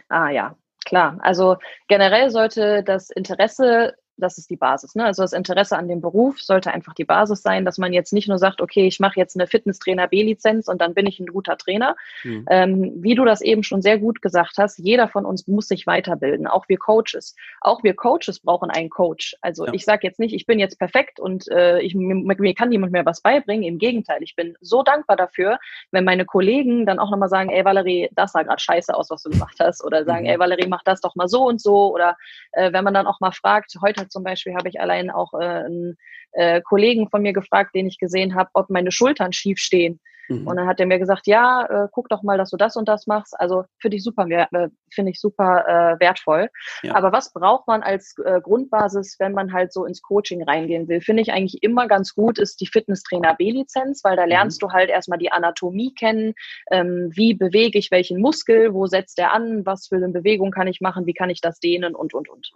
[0.08, 1.18] Ah ja, klar.
[1.20, 1.56] Also
[1.88, 4.94] generell sollte das Interesse das ist die Basis.
[4.94, 5.04] Ne?
[5.04, 8.28] Also das Interesse an dem Beruf sollte einfach die Basis sein, dass man jetzt nicht
[8.28, 11.56] nur sagt, okay, ich mache jetzt eine Fitnesstrainer B-Lizenz und dann bin ich ein guter
[11.56, 11.96] Trainer.
[12.24, 12.46] Mhm.
[12.48, 15.86] Ähm, wie du das eben schon sehr gut gesagt hast, jeder von uns muss sich
[15.86, 17.34] weiterbilden, auch wir Coaches.
[17.60, 19.36] Auch wir Coaches brauchen einen Coach.
[19.40, 19.72] Also ja.
[19.74, 22.92] ich sage jetzt nicht, ich bin jetzt perfekt und äh, ich, mir, mir kann niemand
[22.92, 23.64] mehr was beibringen.
[23.64, 25.58] Im Gegenteil, ich bin so dankbar dafür,
[25.90, 29.22] wenn meine Kollegen dann auch nochmal sagen, ey Valerie, das sah gerade scheiße aus, was
[29.22, 29.84] du gemacht hast.
[29.84, 30.30] Oder sagen, mhm.
[30.30, 31.92] ey Valerie, mach das doch mal so und so.
[31.92, 32.16] Oder
[32.52, 35.44] äh, wenn man dann auch mal fragt, heute zum Beispiel habe ich allein auch äh,
[35.44, 35.96] einen
[36.32, 40.00] äh, Kollegen von mir gefragt, den ich gesehen habe, ob meine Schultern schief stehen.
[40.28, 40.46] Mhm.
[40.46, 42.88] Und dann hat er mir gesagt, ja, äh, guck doch mal, dass du das und
[42.88, 43.38] das machst.
[43.38, 46.48] Also finde ich super, äh, finde ich super äh, wertvoll.
[46.82, 46.94] Ja.
[46.94, 51.00] Aber was braucht man als äh, Grundbasis, wenn man halt so ins Coaching reingehen will?
[51.00, 54.30] Finde ich eigentlich immer ganz gut, ist die Fitnesstrainer B-Lizenz, weil da mhm.
[54.30, 54.68] lernst mhm.
[54.68, 56.34] du halt erstmal die Anatomie kennen.
[56.70, 58.74] Ähm, wie bewege ich welchen Muskel?
[58.74, 59.64] Wo setzt der an?
[59.64, 61.06] Was für eine Bewegung kann ich machen?
[61.06, 61.94] Wie kann ich das dehnen?
[61.94, 62.52] Und, und, und.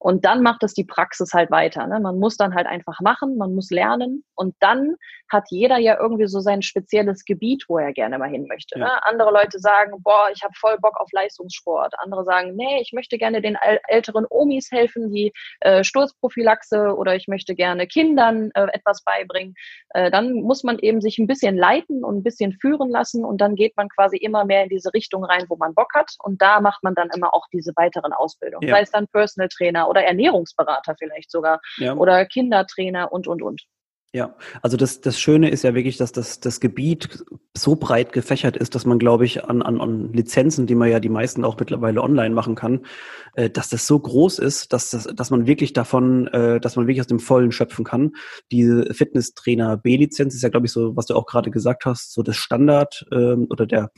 [0.00, 1.86] Und dann macht es die Praxis halt weiter.
[1.86, 2.00] Ne?
[2.00, 4.96] Man muss dann halt einfach machen, man muss lernen und dann
[5.30, 8.78] hat jeder ja irgendwie so sein spezielles Gebiet, wo er gerne mal hin möchte.
[8.78, 8.86] Ja.
[8.86, 9.06] Ne?
[9.06, 11.92] Andere Leute sagen, boah, ich habe voll Bock auf Leistungssport.
[11.98, 13.58] Andere sagen, nee, ich möchte gerne den
[13.88, 19.54] älteren Omis helfen, die äh, Sturzprophylaxe oder ich möchte gerne Kindern äh, etwas beibringen.
[19.90, 23.38] Äh, dann muss man eben sich ein bisschen leiten und ein bisschen führen lassen und
[23.42, 26.40] dann geht man quasi immer mehr in diese Richtung rein, wo man Bock hat und
[26.40, 28.66] da macht man dann immer auch diese weiteren Ausbildungen.
[28.66, 28.76] Ja.
[28.76, 31.94] Sei es dann Personal Trainer oder Ernährungsberater vielleicht sogar ja.
[31.94, 33.62] oder Kindertrainer und, und, und.
[34.12, 37.24] Ja, also das, das Schöne ist ja wirklich, dass das, das Gebiet
[37.56, 40.98] so breit gefächert ist, dass man, glaube ich, an, an, an Lizenzen, die man ja
[40.98, 42.80] die meisten auch mittlerweile online machen kann,
[43.34, 46.88] äh, dass das so groß ist, dass, das, dass man wirklich davon, äh, dass man
[46.88, 48.10] wirklich aus dem Vollen schöpfen kann.
[48.50, 52.24] Die Fitnesstrainer B-Lizenz ist ja, glaube ich, so, was du auch gerade gesagt hast, so
[52.24, 53.92] das Standard ähm, oder der,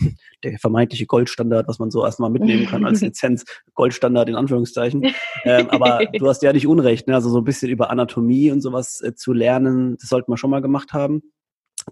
[0.44, 5.14] der vermeintliche Goldstandard, was man so erstmal mitnehmen kann als Lizenz, Goldstandard in Anführungszeichen.
[5.44, 7.14] Ähm, aber du hast ja nicht Unrecht, ne?
[7.14, 10.50] also so ein bisschen über Anatomie und sowas äh, zu lernen das sollten wir schon
[10.50, 11.22] mal gemacht haben.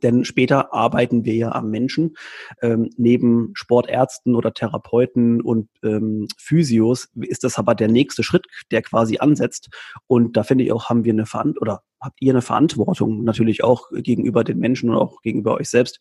[0.02, 2.14] Denn später arbeiten wir ja am Menschen.
[2.62, 8.82] Ähm, neben Sportärzten oder Therapeuten und ähm, Physios ist das aber der nächste Schritt, der
[8.82, 9.68] quasi ansetzt.
[10.06, 13.64] Und da finde ich auch, haben wir eine Verantwortung oder habt ihr eine Verantwortung natürlich
[13.64, 15.98] auch gegenüber den Menschen und auch gegenüber euch selbst,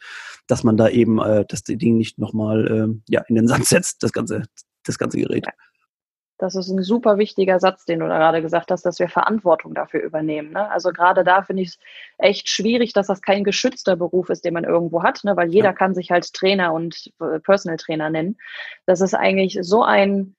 [0.48, 4.04] dass man da eben äh, das Ding nicht nochmal äh, ja, in den Sand setzt,
[4.04, 4.44] das ganze,
[4.84, 5.48] das ganze Gerät.
[6.40, 9.76] Das ist ein super wichtiger Satz, den du da gerade gesagt hast, dass wir Verantwortung
[9.76, 10.54] dafür übernehmen.
[10.54, 10.72] Ne?
[10.72, 11.80] Also gerade da finde ich es
[12.18, 15.36] echt schwierig, dass das kein geschützter Beruf ist, den man irgendwo hat, ne?
[15.36, 15.74] weil jeder ja.
[15.74, 18.38] kann sich halt Trainer und äh, Personal Trainer nennen.
[18.86, 20.38] Das ist eigentlich so ein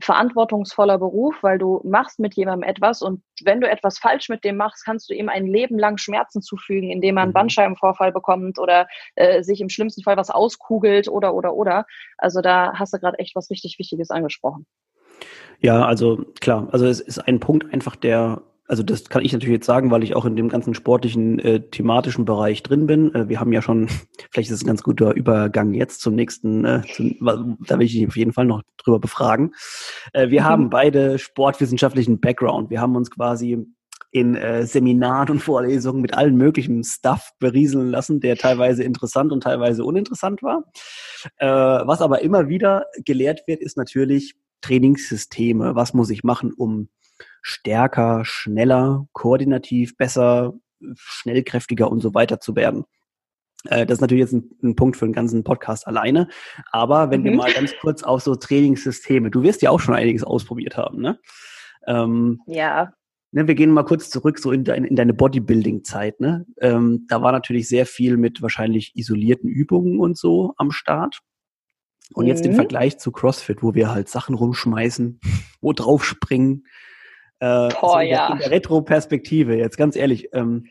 [0.00, 4.56] verantwortungsvoller Beruf, weil du machst mit jemandem etwas und wenn du etwas falsch mit dem
[4.56, 7.34] machst, kannst du ihm ein Leben lang Schmerzen zufügen, indem er einen mhm.
[7.34, 11.84] Bandscheibenvorfall bekommt oder äh, sich im schlimmsten Fall was auskugelt oder oder oder.
[12.16, 14.66] Also da hast du gerade echt was richtig Wichtiges angesprochen.
[15.60, 19.54] Ja, also klar, also es ist ein Punkt einfach, der, also das kann ich natürlich
[19.54, 23.14] jetzt sagen, weil ich auch in dem ganzen sportlichen, äh, thematischen Bereich drin bin.
[23.14, 23.88] Äh, wir haben ja schon,
[24.30, 27.92] vielleicht ist es ein ganz guter Übergang jetzt zum nächsten, äh, zum, da will ich
[27.92, 29.54] dich auf jeden Fall noch drüber befragen.
[30.12, 30.46] Äh, wir mhm.
[30.46, 32.70] haben beide sportwissenschaftlichen Background.
[32.70, 33.64] Wir haben uns quasi
[34.10, 39.44] in äh, Seminaren und Vorlesungen mit allen möglichen Stuff berieseln lassen, der teilweise interessant und
[39.44, 40.64] teilweise uninteressant war.
[41.38, 45.74] Äh, was aber immer wieder gelehrt wird, ist natürlich Trainingssysteme.
[45.74, 46.88] Was muss ich machen, um
[47.42, 50.54] stärker, schneller, koordinativ, besser,
[50.94, 52.84] schnellkräftiger und so weiter zu werden.
[53.66, 56.28] Äh, das ist natürlich jetzt ein, ein, Punkt für einen ganzen Podcast alleine.
[56.70, 57.24] Aber wenn mhm.
[57.24, 61.00] wir mal ganz kurz auf so Trainingssysteme, du wirst ja auch schon einiges ausprobiert haben,
[61.00, 61.18] ne?
[61.86, 62.92] Ähm, ja.
[63.34, 66.20] Ne, wir gehen mal kurz zurück so in, dein, in deine Bodybuilding-Zeit.
[66.20, 66.44] Ne?
[66.60, 71.20] Ähm, da war natürlich sehr viel mit wahrscheinlich isolierten Übungen und so am Start.
[72.14, 72.28] Und mhm.
[72.28, 72.56] jetzt den mhm.
[72.56, 75.20] Vergleich zu CrossFit, wo wir halt Sachen rumschmeißen,
[75.60, 76.64] wo drauf springen.
[77.40, 78.26] Äh, Boah, so in, ja.
[78.26, 80.66] der, in der Retro-Perspektive, jetzt ganz ehrlich, ähm,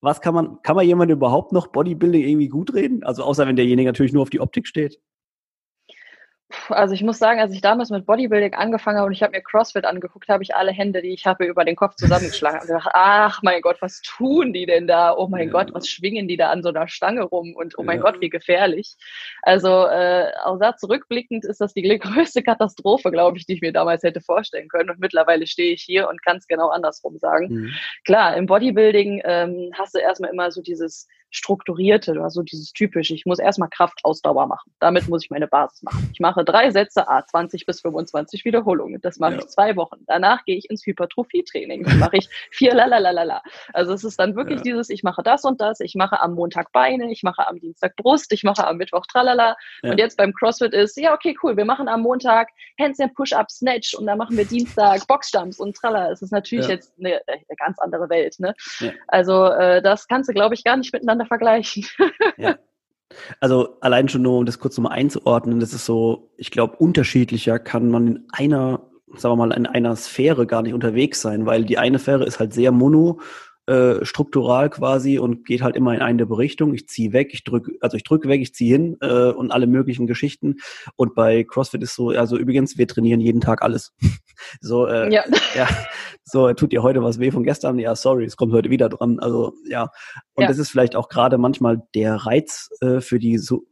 [0.00, 3.02] was kann man, kann man jemand überhaupt noch Bodybuilding irgendwie gut reden?
[3.02, 5.00] Also außer wenn derjenige natürlich nur auf die Optik steht.
[6.70, 9.42] Also ich muss sagen, als ich damals mit Bodybuilding angefangen habe und ich habe mir
[9.42, 12.88] CrossFit angeguckt, habe ich alle Hände, die ich habe, über den Kopf zusammengeschlagen und gedacht,
[12.92, 15.14] ach mein Gott, was tun die denn da?
[15.14, 15.52] Oh mein ja.
[15.52, 17.54] Gott, was schwingen die da an so einer Stange rum?
[17.54, 18.02] Und oh mein ja.
[18.02, 18.96] Gott, wie gefährlich.
[19.42, 23.72] Also äh, auch da zurückblickend ist das die größte Katastrophe, glaube ich, die ich mir
[23.72, 24.88] damals hätte vorstellen können.
[24.88, 27.48] Und mittlerweile stehe ich hier und kann es genau andersrum sagen.
[27.48, 27.72] Mhm.
[28.06, 33.26] Klar, im Bodybuilding ähm, hast du erstmal immer so dieses strukturierte, also dieses typische, ich
[33.26, 34.72] muss erstmal Kraftausdauer machen.
[34.80, 36.10] Damit muss ich meine Basis machen.
[36.12, 39.00] Ich mache drei Sätze, a 20 bis 25 Wiederholungen.
[39.02, 39.38] Das mache ja.
[39.40, 40.04] ich zwei Wochen.
[40.06, 41.84] Danach gehe ich ins Hypertrophie-Training.
[41.84, 43.42] Dann mache ich vier lalalala.
[43.72, 44.62] Also es ist dann wirklich ja.
[44.64, 47.94] dieses, ich mache das und das, ich mache am Montag Beine, ich mache am Dienstag
[47.96, 49.56] Brust, ich mache am Mittwoch tralala.
[49.82, 49.90] Ja.
[49.90, 52.48] Und jetzt beim CrossFit ist, ja, okay, cool, wir machen am Montag
[52.80, 56.10] Handstand Push-Up, Snatch und dann machen wir Dienstag Boxjumps und tralala.
[56.10, 58.36] Es ist natürlich jetzt eine, eine, ganz andere Welt.
[58.38, 58.54] Ne?
[59.08, 61.86] Also äh, das kannst du, glaube ich, gar nicht miteinander miteinander vergleichen.
[62.36, 62.56] ja.
[63.40, 67.58] Also allein schon nur, um das kurz nochmal einzuordnen, das ist so, ich glaube, unterschiedlicher
[67.58, 68.82] kann man in einer,
[69.16, 72.38] sagen wir mal, in einer Sphäre gar nicht unterwegs sein, weil die eine Sphäre ist
[72.38, 73.20] halt sehr mono
[73.68, 76.72] äh, struktural quasi und geht halt immer in eine Richtung.
[76.72, 79.66] Ich ziehe weg, ich drücke, also ich drücke weg, ich ziehe hin äh, und alle
[79.66, 80.56] möglichen Geschichten.
[80.96, 83.92] Und bei CrossFit ist so, also übrigens, wir trainieren jeden Tag alles.
[84.60, 85.24] so, äh, ja.
[85.54, 85.68] ja.
[86.24, 87.78] So, tut ihr heute was weh von gestern?
[87.78, 89.18] Ja, sorry, es kommt heute wieder dran.
[89.18, 89.90] Also ja.
[90.34, 90.48] Und ja.
[90.48, 93.64] das ist vielleicht auch gerade manchmal der Reiz äh, für die so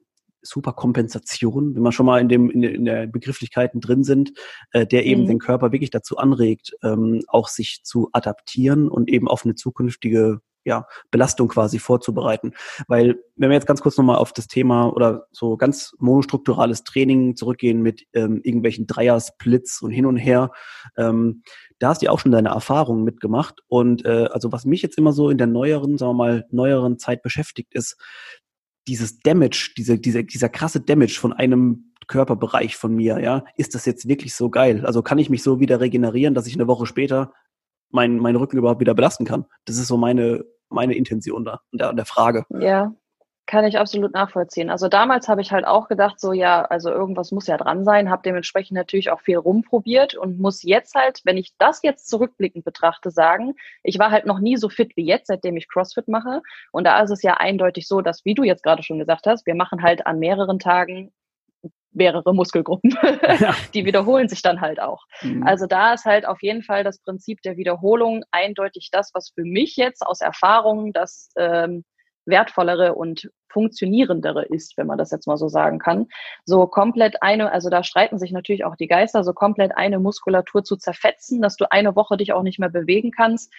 [0.47, 4.33] super Kompensation, wenn wir schon mal in dem in, in der Begrifflichkeiten drin sind,
[4.73, 5.27] äh, der eben mhm.
[5.27, 10.41] den Körper wirklich dazu anregt, ähm, auch sich zu adaptieren und eben auf eine zukünftige
[10.67, 12.53] ja, Belastung quasi vorzubereiten.
[12.89, 17.37] Weil, wenn wir jetzt ganz kurz nochmal auf das Thema oder so ganz monostrukturales Training
[17.37, 20.51] zurückgehen mit ähm, irgendwelchen Dreiersplits und hin und her,
[20.99, 21.43] ähm,
[21.79, 23.61] da hast du ja auch schon deine Erfahrungen mitgemacht.
[23.69, 26.99] Und äh, also was mich jetzt immer so in der neueren, sagen wir mal, neueren
[26.99, 27.97] Zeit beschäftigt, ist,
[28.89, 33.85] dieses Damage, diese, diese, dieser krasse Damage von einem Körperbereich von mir, ja, ist das
[33.85, 34.87] jetzt wirklich so geil?
[34.87, 37.33] Also kann ich mich so wieder regenerieren, dass ich eine Woche später
[37.91, 39.47] meinen mein Rücken überhaupt wieder belasten kann?
[39.65, 42.45] Das ist so meine, meine Intention da der, der Frage.
[42.51, 42.95] Ja,
[43.47, 44.71] kann ich absolut nachvollziehen.
[44.71, 48.11] Also damals habe ich halt auch gedacht, so ja, also irgendwas muss ja dran sein,
[48.11, 52.65] habe dementsprechend natürlich auch viel rumprobiert und muss jetzt halt, wenn ich das jetzt zurückblickend
[52.65, 53.55] betrachte, sagen,
[53.85, 56.43] ich war halt noch nie so fit wie jetzt, seitdem ich CrossFit mache.
[56.73, 59.47] Und da ist es ja eindeutig so, dass, wie du jetzt gerade schon gesagt hast,
[59.47, 61.13] wir machen halt an mehreren Tagen
[61.93, 62.95] mehrere Muskelgruppen.
[63.41, 63.55] Ja.
[63.75, 65.05] Die wiederholen sich dann halt auch.
[65.21, 65.43] Mhm.
[65.47, 69.43] Also da ist halt auf jeden Fall das Prinzip der Wiederholung eindeutig das, was für
[69.43, 71.85] mich jetzt aus Erfahrung das ähm,
[72.27, 76.09] wertvollere und funktionierendere ist, wenn man das jetzt mal so sagen kann.
[76.45, 80.63] So komplett eine, also da streiten sich natürlich auch die Geister, so komplett eine Muskulatur
[80.63, 83.53] zu zerfetzen, dass du eine Woche dich auch nicht mehr bewegen kannst.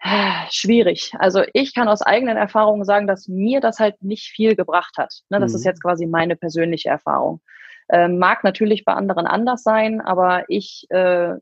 [0.50, 1.12] Schwierig.
[1.18, 5.22] Also ich kann aus eigenen Erfahrungen sagen, dass mir das halt nicht viel gebracht hat.
[5.30, 5.56] Ne, das mhm.
[5.56, 7.40] ist jetzt quasi meine persönliche Erfahrung.
[7.88, 11.34] Ähm, mag natürlich bei anderen anders sein, aber ich äh,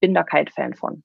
[0.00, 1.02] bin da kein Fan von.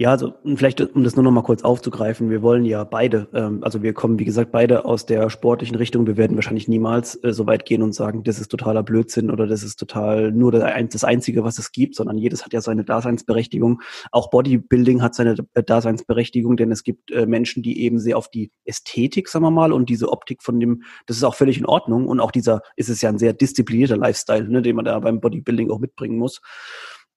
[0.00, 3.62] Ja, also vielleicht, um das nur noch mal kurz aufzugreifen, wir wollen ja beide, ähm,
[3.62, 6.06] also wir kommen, wie gesagt, beide aus der sportlichen Richtung.
[6.06, 9.46] Wir werden wahrscheinlich niemals äh, so weit gehen und sagen, das ist totaler Blödsinn oder
[9.46, 13.82] das ist total nur das Einzige, was es gibt, sondern jedes hat ja seine Daseinsberechtigung.
[14.10, 18.30] Auch Bodybuilding hat seine äh, Daseinsberechtigung, denn es gibt äh, Menschen, die eben sehr auf
[18.30, 21.66] die Ästhetik, sagen wir mal, und diese Optik von dem, das ist auch völlig in
[21.66, 22.08] Ordnung.
[22.08, 25.20] Und auch dieser, ist es ja ein sehr disziplinierter Lifestyle, ne, den man da beim
[25.20, 26.40] Bodybuilding auch mitbringen muss.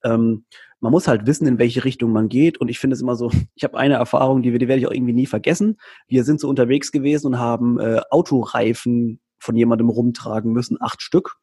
[0.03, 0.45] Ähm,
[0.79, 2.59] man muss halt wissen, in welche Richtung man geht.
[2.59, 4.91] Und ich finde es immer so, ich habe eine Erfahrung, die, die werde ich auch
[4.91, 5.77] irgendwie nie vergessen.
[6.07, 11.37] Wir sind so unterwegs gewesen und haben äh, Autoreifen von jemandem rumtragen müssen, acht Stück.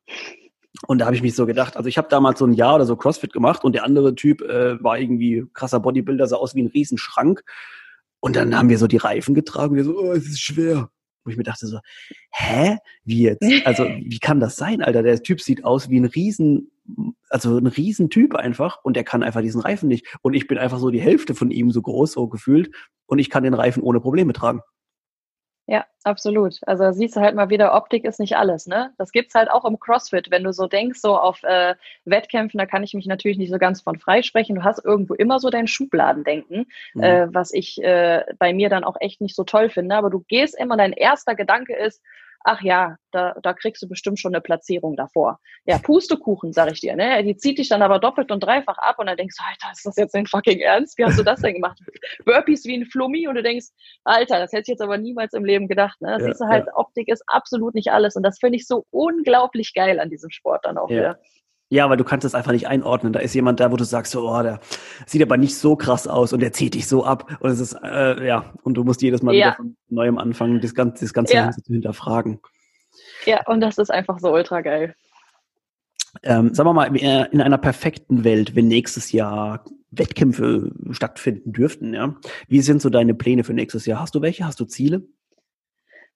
[0.86, 2.86] Und da habe ich mich so gedacht, also ich habe damals so ein Jahr oder
[2.86, 6.62] so CrossFit gemacht und der andere Typ äh, war irgendwie krasser Bodybuilder, sah aus wie
[6.62, 7.42] ein Riesenschrank.
[8.20, 10.90] Und dann haben wir so die Reifen getragen, wir so, oh, es ist schwer.
[11.24, 11.78] Wo ich mir dachte so,
[12.30, 12.78] hä?
[13.04, 13.44] Wie jetzt?
[13.64, 15.02] Also, wie kann das sein, Alter?
[15.02, 16.70] Der Typ sieht aus wie ein Riesen,
[17.28, 20.06] also ein Riesentyp einfach und der kann einfach diesen Reifen nicht.
[20.22, 22.70] Und ich bin einfach so die Hälfte von ihm so groß, so gefühlt
[23.06, 24.60] und ich kann den Reifen ohne Probleme tragen.
[25.70, 26.58] Ja, absolut.
[26.66, 28.92] Also siehst du halt mal wieder, Optik ist nicht alles, ne?
[28.98, 32.66] Das gibt's halt auch im CrossFit, wenn du so denkst, so auf äh, Wettkämpfen, da
[32.66, 34.56] kann ich mich natürlich nicht so ganz von freisprechen.
[34.56, 37.02] Du hast irgendwo immer so dein Schubladendenken, mhm.
[37.04, 39.94] äh, was ich äh, bei mir dann auch echt nicht so toll finde.
[39.94, 42.02] Aber du gehst immer, dein erster Gedanke ist,
[42.44, 45.40] ach ja, da, da kriegst du bestimmt schon eine Platzierung davor.
[45.66, 47.22] Ja, Pustekuchen, sag ich dir, ne?
[47.24, 49.84] Die zieht dich dann aber doppelt und dreifach ab und dann denkst du, Alter, ist
[49.84, 50.96] das jetzt ein fucking Ernst?
[50.98, 51.78] Wie hast du das denn gemacht?
[52.24, 53.66] Burpees wie ein Flummi und du denkst,
[54.04, 56.12] Alter, das hätte ich jetzt aber niemals im Leben gedacht, ne?
[56.12, 56.76] Das ja, siehst du halt, ja.
[56.76, 60.64] Optik ist absolut nicht alles und das finde ich so unglaublich geil an diesem Sport
[60.64, 60.96] dann auch ja.
[60.96, 61.20] wieder.
[61.72, 63.12] Ja, weil du kannst es einfach nicht einordnen.
[63.12, 64.58] Da ist jemand da, wo du sagst, so, oh, der
[65.06, 67.38] sieht aber nicht so krass aus und der zieht dich so ab.
[67.38, 69.46] Und es ist, äh, ja, und du musst jedes Mal ja.
[69.46, 71.50] wieder von neuem anfangen, das ganze, das ganze ja.
[71.52, 72.40] zu hinterfragen.
[73.24, 74.96] Ja, und das ist einfach so ultra geil.
[76.24, 82.16] Ähm, sagen wir mal, in einer perfekten Welt, wenn nächstes Jahr Wettkämpfe stattfinden dürften, ja,
[82.48, 84.00] wie sind so deine Pläne für nächstes Jahr?
[84.00, 84.44] Hast du welche?
[84.44, 85.06] Hast du Ziele?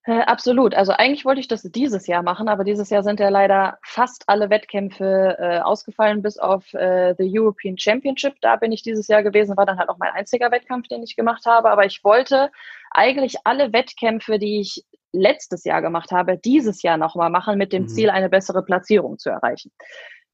[0.07, 0.75] Äh, absolut.
[0.75, 4.25] Also eigentlich wollte ich das dieses Jahr machen, aber dieses Jahr sind ja leider fast
[4.27, 8.35] alle Wettkämpfe äh, ausgefallen, bis auf äh, the European Championship.
[8.43, 11.17] Da bin ich dieses Jahr gewesen, war dann halt auch mein einziger Wettkampf, den ich
[11.17, 11.71] gemacht habe.
[11.71, 12.51] Aber ich wollte
[12.91, 17.85] eigentlich alle Wettkämpfe, die ich letztes Jahr gemacht habe, dieses Jahr nochmal machen, mit dem
[17.85, 17.89] mhm.
[17.89, 19.71] Ziel, eine bessere Platzierung zu erreichen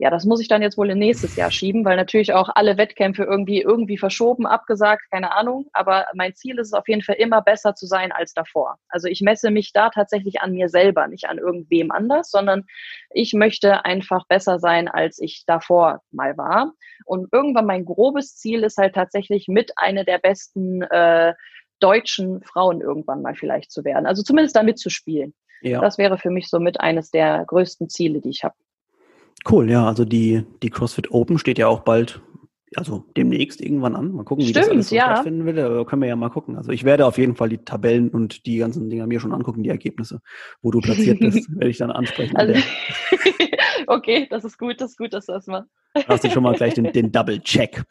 [0.01, 2.79] ja, das muss ich dann jetzt wohl in nächstes Jahr schieben, weil natürlich auch alle
[2.79, 5.67] Wettkämpfe irgendwie, irgendwie verschoben, abgesagt, keine Ahnung.
[5.75, 8.79] Aber mein Ziel ist es auf jeden Fall immer besser zu sein als davor.
[8.89, 12.65] Also ich messe mich da tatsächlich an mir selber, nicht an irgendwem anders, sondern
[13.11, 16.73] ich möchte einfach besser sein, als ich davor mal war.
[17.05, 21.35] Und irgendwann mein grobes Ziel ist halt tatsächlich mit einer der besten äh,
[21.79, 24.07] deutschen Frauen irgendwann mal vielleicht zu werden.
[24.07, 25.35] Also zumindest damit zu spielen.
[25.61, 25.83] Ja.
[25.83, 28.55] Das wäre für mich somit eines der größten Ziele, die ich habe.
[29.49, 32.21] Cool, ja, also die, die CrossFit Open steht ja auch bald,
[32.77, 34.13] also demnächst irgendwann an.
[34.13, 35.13] Mal gucken, wie Stimmt, das alles so ja.
[35.13, 35.59] stattfinden wird.
[35.59, 36.57] Aber können wir ja mal gucken.
[36.57, 39.63] Also ich werde auf jeden Fall die Tabellen und die ganzen Dinger mir schon angucken,
[39.63, 40.21] die Ergebnisse,
[40.63, 42.37] wo du platziert bist, werde ich dann ansprechen.
[42.37, 42.55] Also,
[43.87, 45.71] okay, das ist gut, das ist gut, dass du das machst.
[46.07, 47.83] Hast du schon mal gleich den, den Double-Check.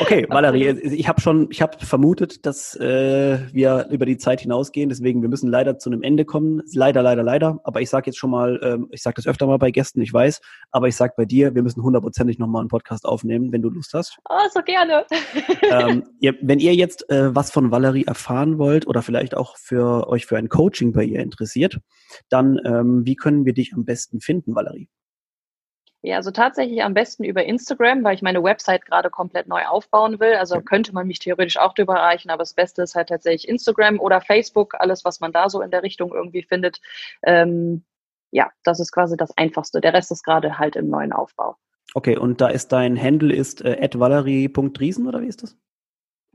[0.00, 4.88] Okay, Valerie, ich habe schon, ich habe vermutet, dass äh, wir über die Zeit hinausgehen,
[4.88, 6.62] deswegen wir müssen leider zu einem Ende kommen.
[6.72, 7.60] Leider, leider, leider.
[7.64, 10.12] Aber ich sage jetzt schon mal, ähm, ich sage das öfter mal bei Gästen, ich
[10.12, 13.70] weiß, aber ich sage bei dir, wir müssen hundertprozentig nochmal einen Podcast aufnehmen, wenn du
[13.70, 14.18] Lust hast.
[14.28, 15.06] Oh, so gerne.
[15.70, 20.08] ähm, ihr, wenn ihr jetzt äh, was von Valerie erfahren wollt oder vielleicht auch für
[20.08, 21.78] euch für ein Coaching bei ihr interessiert,
[22.28, 24.88] dann ähm, wie können wir dich am besten finden, Valerie?
[26.02, 30.20] Ja, also tatsächlich am besten über Instagram, weil ich meine Website gerade komplett neu aufbauen
[30.20, 30.34] will.
[30.34, 33.98] Also könnte man mich theoretisch auch drüber erreichen, aber das Beste ist halt tatsächlich Instagram
[33.98, 36.80] oder Facebook, alles, was man da so in der Richtung irgendwie findet.
[37.24, 37.84] Ähm,
[38.30, 39.80] ja, das ist quasi das Einfachste.
[39.80, 41.56] Der Rest ist gerade halt im neuen Aufbau.
[41.94, 45.56] Okay, und da ist dein Handle ist äh, valerie.riesen oder wie ist das?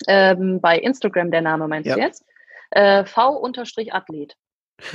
[0.07, 1.95] Ähm, bei Instagram der Name meinst ja.
[1.95, 2.25] du jetzt?
[2.71, 4.35] Äh, V-Athlet.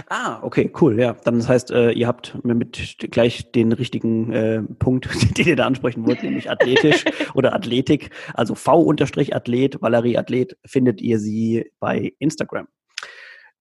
[0.09, 1.15] Ah, okay, cool, ja.
[1.25, 5.67] Dann das heißt, äh, ihr habt mit gleich den richtigen äh, Punkt, den ihr da
[5.67, 8.11] ansprechen wollt, nämlich athletisch oder Athletik.
[8.35, 12.67] Also V-Athlet, Valerie Athlet, findet ihr sie bei Instagram.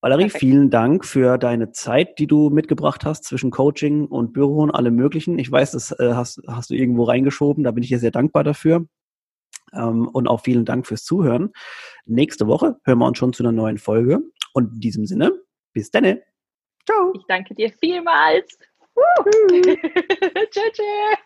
[0.01, 0.39] Valerie, Perfekt.
[0.39, 4.95] vielen Dank für deine Zeit, die du mitgebracht hast zwischen Coaching und Büro und allem
[4.95, 5.39] Möglichen.
[5.39, 7.63] Ich weiß, das äh, hast, hast du irgendwo reingeschoben.
[7.63, 8.85] Da bin ich dir sehr dankbar dafür.
[9.73, 11.51] Ähm, und auch vielen Dank fürs Zuhören.
[12.05, 14.19] Nächste Woche hören wir uns schon zu einer neuen Folge.
[14.53, 15.31] Und in diesem Sinne,
[15.73, 16.19] bis dann.
[16.85, 17.13] Ciao.
[17.15, 18.57] Ich danke dir vielmals.
[19.49, 19.77] tschüss.
[20.51, 21.17] tschüss.